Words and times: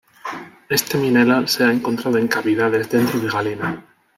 Este 0.67 0.97
mineral 0.97 1.47
se 1.47 1.63
ha 1.63 1.71
encontrado 1.71 2.17
en 2.17 2.27
cavidades 2.27 2.89
dentro 2.89 3.19
de 3.19 3.29
galena. 3.29 3.85